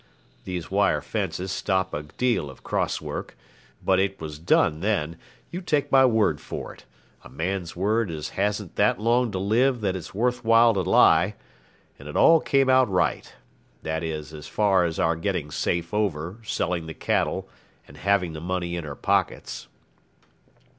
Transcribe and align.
These 0.45 0.71
wire 0.71 0.99
fences 0.99 1.51
stop 1.51 1.93
a 1.93 2.01
deal 2.01 2.49
of 2.49 2.63
cross 2.63 2.99
work; 2.99 3.37
but 3.85 3.99
it 3.99 4.19
was 4.19 4.39
done 4.39 4.79
then, 4.79 5.15
you 5.51 5.61
take 5.61 5.91
my 5.91 6.05
word 6.05 6.41
for 6.41 6.73
it 6.73 6.85
a 7.23 7.29
man's 7.29 7.75
word 7.75 8.09
as 8.09 8.29
hasn't 8.29 8.77
that 8.77 8.99
long 8.99 9.29
to 9.31 9.37
live 9.37 9.81
that 9.81 9.95
it's 9.95 10.11
worth 10.11 10.43
while 10.43 10.73
to 10.73 10.81
lie 10.81 11.35
and 11.99 12.09
it 12.09 12.17
all 12.17 12.39
came 12.39 12.67
out 12.67 12.89
right; 12.89 13.31
that 13.83 14.01
is 14.01 14.33
as 14.33 14.47
far 14.47 14.85
as 14.85 14.97
our 14.99 15.15
getting 15.15 15.51
safe 15.51 15.93
over, 15.93 16.39
selling 16.41 16.87
the 16.87 16.95
cattle, 16.95 17.47
and 17.87 17.97
having 17.97 18.33
the 18.33 18.41
money 18.41 18.75
in 18.75 18.87
our 18.87 18.95
pockets. 18.95 19.67